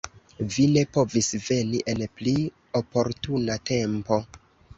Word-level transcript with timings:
Vi 0.53 0.63
ne 0.77 0.81
povis 0.95 1.29
veni 1.49 1.81
en 1.93 2.01
pli 2.21 2.33
oportuna 2.81 3.61
tempo. 3.73 4.21